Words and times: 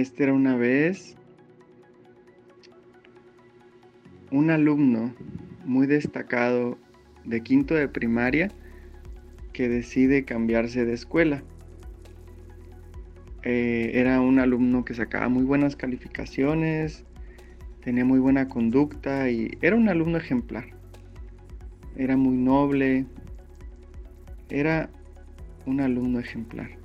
Este 0.00 0.22
era 0.22 0.32
una 0.32 0.56
vez 0.56 1.14
un 4.30 4.48
alumno 4.48 5.14
muy 5.66 5.86
destacado 5.86 6.78
de 7.26 7.42
quinto 7.42 7.74
de 7.74 7.86
primaria 7.86 8.50
que 9.52 9.68
decide 9.68 10.24
cambiarse 10.24 10.86
de 10.86 10.94
escuela. 10.94 11.42
Eh, 13.42 13.90
era 13.92 14.22
un 14.22 14.38
alumno 14.38 14.86
que 14.86 14.94
sacaba 14.94 15.28
muy 15.28 15.44
buenas 15.44 15.76
calificaciones, 15.76 17.04
tenía 17.84 18.06
muy 18.06 18.20
buena 18.20 18.48
conducta 18.48 19.28
y 19.28 19.58
era 19.60 19.76
un 19.76 19.90
alumno 19.90 20.16
ejemplar. 20.16 20.64
Era 21.94 22.16
muy 22.16 22.38
noble, 22.38 23.04
era 24.48 24.88
un 25.66 25.82
alumno 25.82 26.20
ejemplar. 26.20 26.80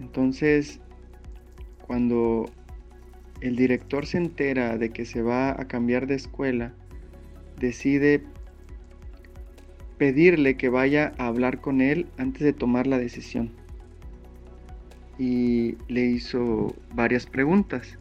Entonces, 0.00 0.80
cuando 1.86 2.50
el 3.40 3.56
director 3.56 4.06
se 4.06 4.18
entera 4.18 4.76
de 4.78 4.90
que 4.90 5.04
se 5.04 5.22
va 5.22 5.50
a 5.50 5.66
cambiar 5.66 6.06
de 6.06 6.14
escuela, 6.14 6.72
decide 7.58 8.22
pedirle 9.98 10.56
que 10.56 10.68
vaya 10.68 11.12
a 11.18 11.26
hablar 11.26 11.60
con 11.60 11.80
él 11.80 12.06
antes 12.18 12.42
de 12.42 12.52
tomar 12.52 12.86
la 12.86 12.98
decisión. 12.98 13.52
Y 15.18 15.76
le 15.88 16.04
hizo 16.04 16.74
varias 16.94 17.26
preguntas. 17.26 17.98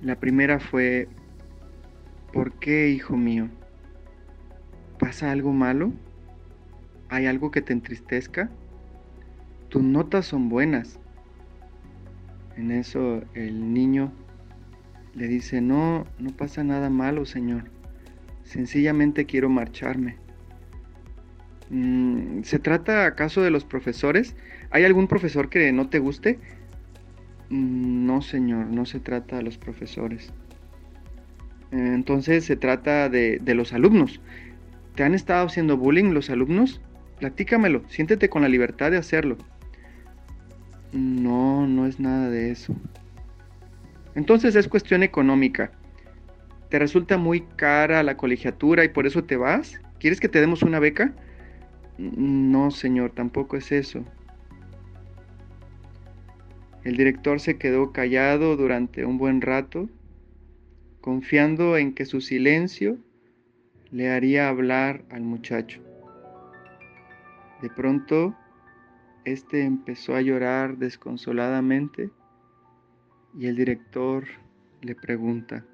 La 0.00 0.16
primera 0.16 0.58
fue, 0.60 1.08
¿por 2.32 2.52
qué, 2.52 2.88
hijo 2.88 3.16
mío? 3.16 3.48
¿Pasa 4.98 5.30
algo 5.30 5.52
malo? 5.52 5.92
¿Hay 7.10 7.26
algo 7.26 7.50
que 7.50 7.60
te 7.60 7.74
entristezca? 7.74 8.50
Tus 9.70 9.84
notas 9.84 10.26
son 10.26 10.48
buenas. 10.48 10.98
En 12.56 12.72
eso 12.72 13.22
el 13.34 13.72
niño 13.72 14.12
le 15.14 15.28
dice, 15.28 15.60
no, 15.60 16.06
no 16.18 16.30
pasa 16.30 16.64
nada 16.64 16.90
malo, 16.90 17.24
Señor. 17.24 17.70
Sencillamente 18.42 19.26
quiero 19.26 19.48
marcharme. 19.48 20.16
Mm, 21.70 22.42
¿Se 22.42 22.58
trata 22.58 23.06
acaso 23.06 23.42
de 23.42 23.50
los 23.50 23.64
profesores? 23.64 24.34
¿Hay 24.70 24.84
algún 24.84 25.06
profesor 25.06 25.48
que 25.48 25.70
no 25.70 25.88
te 25.88 26.00
guste? 26.00 26.40
Mm, 27.48 28.06
no, 28.06 28.22
Señor, 28.22 28.66
no 28.66 28.86
se 28.86 28.98
trata 28.98 29.36
de 29.36 29.44
los 29.44 29.56
profesores. 29.56 30.32
Entonces 31.70 32.44
se 32.44 32.56
trata 32.56 33.08
de, 33.08 33.38
de 33.40 33.54
los 33.54 33.72
alumnos. 33.72 34.20
¿Te 34.96 35.04
han 35.04 35.14
estado 35.14 35.46
haciendo 35.46 35.76
bullying 35.76 36.12
los 36.12 36.28
alumnos? 36.28 36.80
Platícamelo, 37.20 37.84
siéntete 37.88 38.28
con 38.28 38.42
la 38.42 38.48
libertad 38.48 38.90
de 38.90 38.96
hacerlo. 38.96 39.36
No, 40.92 41.66
no 41.66 41.86
es 41.86 42.00
nada 42.00 42.30
de 42.30 42.50
eso. 42.50 42.74
Entonces 44.14 44.56
es 44.56 44.68
cuestión 44.68 45.02
económica. 45.02 45.72
¿Te 46.68 46.78
resulta 46.78 47.18
muy 47.18 47.42
cara 47.56 48.02
la 48.02 48.16
colegiatura 48.16 48.84
y 48.84 48.88
por 48.88 49.06
eso 49.06 49.24
te 49.24 49.36
vas? 49.36 49.80
¿Quieres 49.98 50.20
que 50.20 50.28
te 50.28 50.40
demos 50.40 50.62
una 50.62 50.78
beca? 50.78 51.12
No, 51.98 52.70
señor, 52.70 53.10
tampoco 53.10 53.56
es 53.56 53.72
eso. 53.72 54.04
El 56.84 56.96
director 56.96 57.40
se 57.40 57.58
quedó 57.58 57.92
callado 57.92 58.56
durante 58.56 59.04
un 59.04 59.18
buen 59.18 59.42
rato, 59.42 59.88
confiando 61.00 61.76
en 61.76 61.94
que 61.94 62.06
su 62.06 62.20
silencio 62.20 62.98
le 63.90 64.10
haría 64.10 64.48
hablar 64.48 65.04
al 65.10 65.22
muchacho. 65.22 65.82
De 67.60 67.68
pronto, 67.68 68.34
este 69.32 69.64
empezó 69.64 70.14
a 70.14 70.20
llorar 70.20 70.76
desconsoladamente 70.76 72.10
y 73.34 73.46
el 73.46 73.56
director 73.56 74.24
le 74.80 74.94
pregunta, 74.94 75.64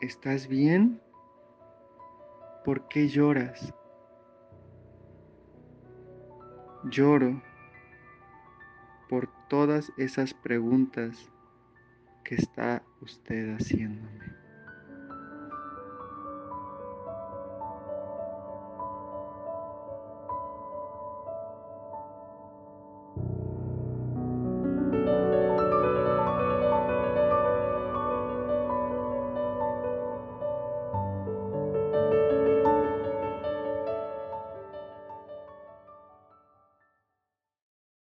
¿estás 0.00 0.48
bien? 0.48 1.00
¿Por 2.64 2.88
qué 2.88 3.08
lloras? 3.08 3.72
Lloro 6.84 7.42
por 9.08 9.28
todas 9.48 9.92
esas 9.96 10.34
preguntas 10.34 11.30
que 12.24 12.34
está 12.34 12.82
usted 13.00 13.54
haciendo. 13.54 14.08